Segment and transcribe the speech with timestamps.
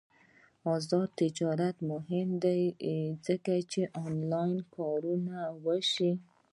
[0.75, 2.61] آزاد تجارت مهم دی
[3.27, 5.35] ځکه چې آنلاین کورسونه
[5.65, 6.11] رسوي.